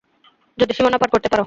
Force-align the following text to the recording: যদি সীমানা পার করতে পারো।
যদি 0.57 0.71
সীমানা 0.73 0.97
পার 0.97 1.09
করতে 1.09 1.27
পারো। 1.27 1.39